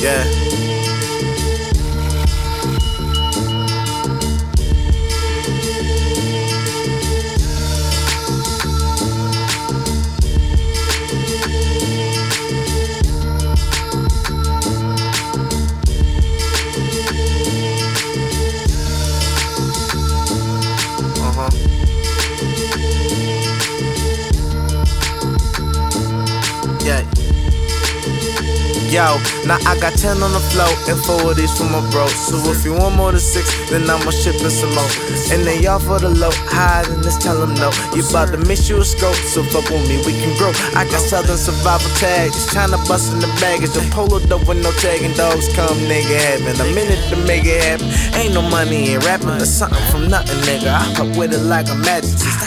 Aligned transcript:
Yeah. 0.00 0.39
Yo, 28.90 29.06
now 29.46 29.54
I 29.70 29.78
got 29.78 29.94
10 29.94 30.18
on 30.18 30.34
the 30.34 30.42
float 30.50 30.74
and 30.90 30.98
4 31.06 31.30
of 31.30 31.36
these 31.38 31.54
for 31.54 31.62
my 31.62 31.78
bro. 31.94 32.10
So 32.10 32.34
if 32.50 32.66
you 32.66 32.74
want 32.74 32.96
more 32.98 33.14
than 33.14 33.22
6, 33.22 33.70
then 33.70 33.86
I'ma 33.86 34.10
ship 34.10 34.34
in 34.42 34.50
some 34.50 34.74
more. 34.74 34.90
And 35.30 35.46
they 35.46 35.62
all 35.70 35.78
for 35.78 36.02
the 36.02 36.10
low, 36.10 36.34
high, 36.50 36.82
then 36.82 36.98
let's 37.06 37.14
tell 37.14 37.38
them 37.38 37.54
no. 37.54 37.70
You 37.94 38.02
bout 38.10 38.34
to 38.34 38.38
miss 38.50 38.66
you 38.68 38.82
a 38.82 38.84
scope, 38.84 39.14
so 39.30 39.46
fuck 39.54 39.70
with 39.70 39.86
me, 39.86 40.02
we 40.02 40.18
can 40.18 40.34
grow. 40.34 40.50
I 40.74 40.90
got 40.90 41.06
Southern 41.06 41.38
Survival 41.38 41.86
tag, 42.02 42.34
just 42.34 42.50
tryna 42.50 42.82
bust 42.90 43.14
in 43.14 43.22
the 43.22 43.30
baggage. 43.38 43.78
A 43.78 43.82
polo 43.94 44.18
up 44.18 44.42
with 44.50 44.58
no 44.58 44.74
tagging 44.82 45.14
dogs, 45.14 45.46
come 45.54 45.78
nigga 45.86 46.18
heaven. 46.26 46.58
A 46.58 46.66
minute 46.74 46.98
to 47.14 47.16
make 47.30 47.46
it 47.46 47.62
happen. 47.62 47.86
Ain't 48.18 48.34
no 48.34 48.42
money 48.42 48.90
in 48.90 48.98
rapping 49.06 49.38
or 49.38 49.46
something 49.46 49.86
from 49.94 50.10
nothing, 50.10 50.42
nigga. 50.50 50.66
I 50.66 50.82
up 50.98 51.14
with 51.14 51.30
it 51.30 51.46
like 51.46 51.70
a 51.70 51.78
magic. 51.78 52.10
Just 52.18 52.42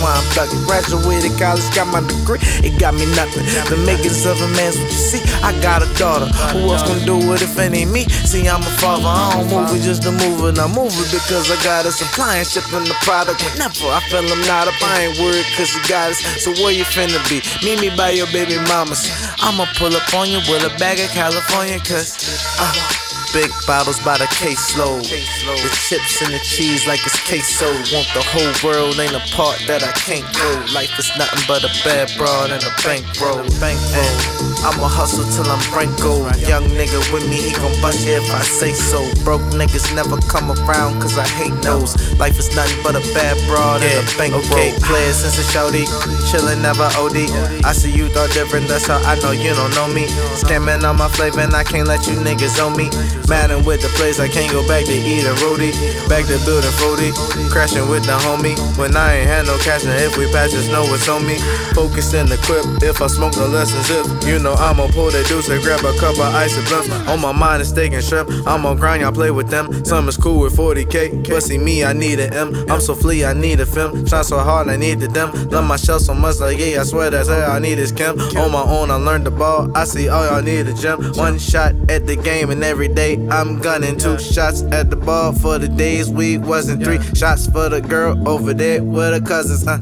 why 0.00 0.12
I'm 0.14 0.26
thugging. 0.34 0.62
Graduated 0.66 1.38
college, 1.38 1.66
got 1.74 1.88
my 1.88 2.00
degree, 2.00 2.40
it 2.62 2.78
got 2.80 2.94
me 2.94 3.06
nothing. 3.16 3.44
The 3.70 3.78
makings 3.84 4.26
of 4.26 4.40
a 4.40 4.48
man's 4.56 4.78
what 4.78 4.90
you 4.90 4.98
see. 4.98 5.22
I 5.42 5.52
got 5.60 5.82
a 5.82 5.88
daughter. 5.94 6.26
Who 6.52 6.70
else 6.72 6.82
gonna 6.82 7.04
do 7.04 7.18
it 7.32 7.42
if 7.42 7.58
it 7.58 7.72
ain't 7.72 7.90
me? 7.90 8.04
See, 8.26 8.48
I'm 8.48 8.62
a 8.62 8.72
father. 8.82 9.08
I 9.08 9.36
don't 9.36 9.48
move 9.50 9.74
it 9.76 9.82
just 9.82 10.02
to 10.04 10.12
move 10.12 10.44
it. 10.48 10.58
I 10.58 10.66
move 10.66 10.92
it 10.92 11.10
because 11.12 11.50
I 11.50 11.56
got 11.62 11.86
a 11.86 11.92
supply 11.92 12.38
and 12.38 12.46
shipping 12.46 12.84
the 12.84 12.96
product. 13.02 13.42
Whenever 13.42 13.88
I 13.90 14.00
feel 14.08 14.24
I'm 14.24 14.40
not 14.46 14.68
up, 14.68 14.78
I 14.82 15.08
ain't 15.08 15.18
worried 15.18 15.46
cause 15.56 15.72
you 15.74 15.82
got 15.88 16.10
us. 16.10 16.18
So 16.42 16.52
where 16.62 16.72
you 16.72 16.84
finna 16.84 17.20
be? 17.28 17.42
Meet 17.64 17.80
me 17.80 17.90
by 17.96 18.10
your 18.10 18.26
baby 18.28 18.56
mamas. 18.68 19.10
I'ma 19.40 19.66
pull 19.76 19.94
up 19.94 20.08
on 20.14 20.28
you 20.28 20.38
with 20.48 20.64
a 20.64 20.72
bag 20.78 21.00
of 21.00 21.10
California 21.10 21.78
cause. 21.80 22.16
Uh, 22.58 23.05
Big 23.36 23.52
bottles 23.66 24.00
by 24.00 24.16
the 24.16 24.24
caseload. 24.40 25.04
The 25.04 25.68
chips 25.76 26.22
and 26.22 26.32
the 26.32 26.38
cheese 26.38 26.86
like 26.86 27.04
it's 27.04 27.20
queso. 27.28 27.68
Want 27.92 28.08
the 28.16 28.24
whole 28.24 28.54
world, 28.64 28.96
ain't 28.98 29.12
a 29.12 29.20
part 29.36 29.60
that 29.68 29.84
I 29.84 29.92
can't 29.92 30.24
go. 30.32 30.48
Life 30.72 30.96
is 30.98 31.12
nothing 31.20 31.44
but 31.44 31.60
a 31.60 31.68
bad 31.84 32.08
broad 32.16 32.48
and 32.48 32.64
a 32.64 32.72
bankroll. 32.80 33.44
Bankroll. 33.60 34.36
I'ma 34.64 34.88
hustle 34.88 35.28
till 35.36 35.44
I'm 35.52 35.60
Branko. 35.68 36.24
Young 36.48 36.64
nigga 36.72 36.96
with 37.12 37.28
me, 37.28 37.36
he 37.36 37.52
gon' 37.52 37.76
bust 37.84 38.08
you 38.08 38.16
if 38.16 38.24
I 38.32 38.40
say 38.40 38.72
so. 38.72 39.04
Broke 39.20 39.44
niggas 39.52 39.94
never 39.94 40.16
come 40.32 40.48
around 40.50 40.96
cause 41.04 41.18
I 41.18 41.28
hate 41.28 41.60
those. 41.60 41.92
Life 42.16 42.38
is 42.40 42.48
nothing 42.56 42.80
but 42.82 42.96
a 42.96 43.04
bad 43.12 43.36
broad 43.44 43.84
and 43.84 44.00
a 44.00 44.16
bankroll. 44.16 44.48
Okay, 44.48 44.72
player 44.80 45.12
since 45.12 45.36
a 45.36 45.44
shouty. 45.52 45.84
Chillin' 46.32 46.64
never 46.64 46.88
OD. 46.96 47.28
I 47.68 47.76
see 47.76 47.92
you 47.92 48.08
thought 48.08 48.32
different, 48.32 48.66
that's 48.66 48.86
how 48.88 48.96
I 49.04 49.20
know 49.20 49.36
you 49.36 49.52
don't 49.52 49.74
know 49.76 49.92
me. 49.92 50.08
Scamming 50.40 50.88
on 50.88 50.96
my 50.96 51.08
flavor 51.08 51.40
and 51.40 51.52
I 51.52 51.64
can't 51.64 51.86
let 51.86 52.06
you 52.08 52.16
niggas 52.16 52.56
own 52.56 52.72
me. 52.80 52.88
Madden 53.28 53.64
with 53.64 53.82
the 53.82 53.88
place, 53.98 54.20
I 54.20 54.28
can't 54.28 54.50
go 54.52 54.66
back 54.68 54.84
to 54.86 54.92
eating 54.92 55.26
roadie. 55.42 55.74
Back 56.08 56.26
to 56.26 56.38
building 56.46 56.70
40. 56.78 57.50
Crashing 57.50 57.88
with 57.88 58.04
the 58.04 58.16
homie. 58.22 58.54
When 58.78 58.96
I 58.96 59.18
ain't 59.18 59.28
had 59.28 59.46
no 59.46 59.58
cash, 59.58 59.84
and 59.84 59.94
if 60.00 60.16
we 60.16 60.30
pass, 60.30 60.52
just 60.52 60.70
know 60.70 60.84
it's 60.94 61.08
on 61.08 61.26
me. 61.26 61.38
Focused 61.74 62.14
in 62.14 62.28
the 62.28 62.36
clip. 62.38 62.64
If 62.82 63.02
I 63.02 63.08
smoke 63.08 63.34
the 63.34 63.48
lessons, 63.48 63.90
if 63.90 64.28
you 64.28 64.38
know 64.38 64.54
I'ma 64.54 64.88
pull 64.88 65.10
that 65.10 65.26
deuce 65.26 65.48
and 65.48 65.62
grab 65.62 65.80
a 65.84 65.92
cup 65.98 66.14
of 66.14 66.34
ice 66.34 66.56
and 66.56 66.66
blunts. 66.68 66.90
On 67.08 67.20
my 67.20 67.32
mind 67.32 67.62
is 67.62 67.68
steak 67.68 67.92
and 67.92 68.04
shrimp. 68.04 68.30
I'ma 68.46 68.74
grind, 68.74 69.02
y'all 69.02 69.12
play 69.12 69.30
with 69.30 69.48
them. 69.48 69.84
Some 69.84 70.08
is 70.08 70.16
cool 70.16 70.40
with 70.40 70.56
40k. 70.56 71.28
But 71.28 71.42
see 71.42 71.58
me, 71.58 71.84
I 71.84 71.92
need 71.92 72.20
an 72.20 72.32
M. 72.32 72.54
I'm 72.70 72.80
so 72.80 72.94
flea, 72.94 73.24
I 73.24 73.32
need 73.32 73.60
a 73.60 73.66
film. 73.66 74.06
Shine 74.06 74.24
so 74.24 74.38
hard, 74.38 74.68
I 74.68 74.76
need 74.76 75.00
the 75.00 75.08
them. 75.08 75.32
Love 75.50 75.64
my 75.64 75.76
shell 75.76 75.98
so 75.98 76.14
much, 76.14 76.38
like 76.38 76.58
yeah, 76.58 76.80
I 76.80 76.84
swear 76.84 77.10
that's 77.10 77.28
all 77.28 77.40
I 77.40 77.58
need 77.58 77.78
is 77.78 77.92
Kim. 77.92 78.18
On 78.36 78.52
my 78.52 78.62
own, 78.62 78.90
I 78.90 78.96
learned 78.96 79.26
the 79.26 79.30
ball. 79.30 79.70
I 79.76 79.84
see 79.84 80.08
all 80.08 80.24
y'all 80.26 80.42
need 80.42 80.66
a 80.68 80.74
gym. 80.74 81.02
One 81.14 81.38
shot 81.38 81.74
at 81.88 82.06
the 82.06 82.16
game, 82.16 82.50
and 82.50 82.62
every 82.62 82.88
day 82.88 83.15
I'm 83.30 83.60
gunning. 83.60 83.98
Two 83.98 84.18
shots 84.18 84.62
at 84.72 84.90
the 84.90 84.96
ball 84.96 85.32
for 85.32 85.58
the 85.58 85.68
days 85.68 86.10
we 86.10 86.38
wasn't. 86.38 86.84
Three 86.84 87.00
shots 87.14 87.46
for 87.46 87.68
the 87.68 87.80
girl 87.80 88.28
over 88.28 88.54
there 88.54 88.82
with 88.82 89.12
her 89.12 89.26
cousins. 89.26 89.64
Huh? 89.64 89.80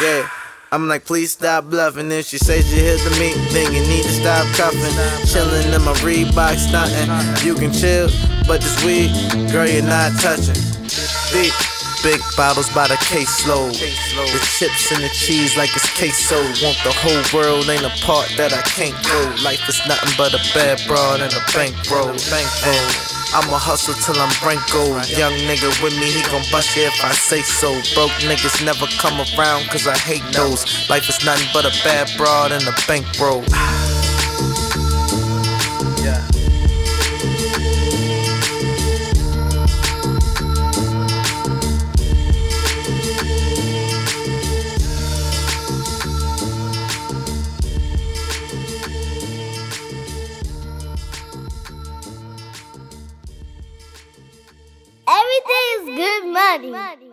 Yeah. 0.00 0.28
I'm 0.72 0.86
like, 0.86 1.04
please 1.04 1.32
stop 1.32 1.64
bluffing. 1.64 2.12
If 2.12 2.26
she 2.26 2.38
says 2.38 2.64
she 2.68 2.76
hit 2.76 3.00
the 3.00 3.10
meat, 3.18 3.34
then 3.52 3.72
you 3.72 3.80
need 3.80 4.04
to 4.04 4.12
stop 4.12 4.46
cuffing. 4.54 4.80
Chillin' 5.26 5.74
in 5.74 5.82
my 5.82 5.92
Reebok, 5.94 6.56
stuntin'. 6.56 7.44
You 7.44 7.54
can 7.54 7.72
chill, 7.72 8.08
but 8.46 8.60
this 8.60 8.84
weed, 8.84 9.10
girl, 9.50 9.66
you're 9.66 9.82
not 9.82 10.12
touching. 10.20 10.54
Deep. 11.32 11.69
Big 12.02 12.20
bottles 12.36 12.72
by 12.72 12.88
the 12.88 12.96
caseload. 12.96 13.76
The 13.76 14.40
chips 14.58 14.90
and 14.92 15.04
the 15.04 15.10
cheese 15.10 15.56
like 15.56 15.68
it's 15.76 15.84
queso. 15.98 16.40
Want 16.64 16.78
the 16.80 16.92
whole 16.96 17.20
world, 17.36 17.68
ain't 17.68 17.84
a 17.84 17.92
part 18.00 18.32
that 18.36 18.52
I 18.52 18.62
can't 18.62 18.96
go. 19.04 19.20
Life 19.44 19.68
is 19.68 19.80
nothing 19.86 20.14
but 20.16 20.32
a 20.32 20.40
bad 20.54 20.80
broad 20.88 21.20
and 21.20 21.32
a 21.32 21.42
bankroll. 21.52 22.16
Bankroll. 22.32 23.10
I'ma 23.36 23.58
hustle 23.58 23.94
till 23.94 24.20
I'm 24.20 24.32
Branko. 24.40 24.96
Young 25.16 25.36
nigga 25.44 25.70
with 25.82 25.94
me, 26.00 26.10
he 26.10 26.22
gon' 26.32 26.42
bust 26.50 26.74
you 26.74 26.84
if 26.84 27.04
I 27.04 27.12
say 27.12 27.42
so. 27.42 27.70
Broke 27.94 28.16
niggas 28.24 28.64
never 28.64 28.86
come 28.98 29.20
around 29.36 29.68
cause 29.68 29.86
I 29.86 29.96
hate 29.98 30.24
those. 30.32 30.64
Life 30.88 31.08
is 31.08 31.24
nothing 31.24 31.48
but 31.52 31.64
a 31.64 31.72
bad 31.84 32.10
broad 32.16 32.50
and 32.50 32.64
a 32.66 32.74
bankroll. 32.88 33.44
Is 56.50 56.62
money. 56.72 57.09